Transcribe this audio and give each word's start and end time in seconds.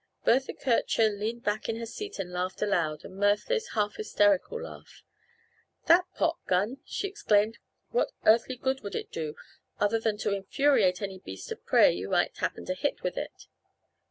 Bertha 0.25 0.53
Kircher 0.55 1.09
leaned 1.09 1.43
back 1.43 1.69
in 1.69 1.75
her 1.75 1.85
seat 1.85 2.17
and 2.17 2.31
laughed 2.33 2.63
aloud, 2.63 3.05
a 3.05 3.07
mirthless, 3.07 3.67
half 3.75 3.97
hysterical 3.97 4.63
laugh. 4.63 5.03
"That 5.85 6.07
popgun!" 6.15 6.79
she 6.85 7.07
exclaimed. 7.07 7.59
"What 7.91 8.11
earthly 8.25 8.55
good 8.55 8.81
would 8.81 8.95
it 8.95 9.11
do 9.11 9.35
other 9.79 9.99
than 9.99 10.17
to 10.17 10.33
infuriate 10.33 11.03
any 11.03 11.19
beast 11.19 11.51
of 11.51 11.63
prey 11.67 11.91
you 11.91 12.09
might 12.09 12.35
happen 12.37 12.65
to 12.65 12.73
hit 12.73 13.03
with 13.03 13.15
it?" 13.15 13.45